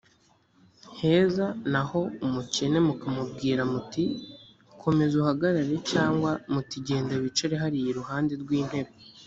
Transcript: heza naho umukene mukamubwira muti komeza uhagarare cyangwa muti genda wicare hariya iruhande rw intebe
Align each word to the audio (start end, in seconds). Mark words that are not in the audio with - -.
heza 0.99 1.45
naho 1.71 2.01
umukene 2.25 2.77
mukamubwira 2.87 3.61
muti 3.71 4.03
komeza 4.81 5.13
uhagarare 5.23 5.75
cyangwa 5.91 6.31
muti 6.53 6.77
genda 6.87 7.13
wicare 7.21 7.55
hariya 7.63 7.87
iruhande 7.91 8.33
rw 8.43 8.49
intebe 8.59 8.91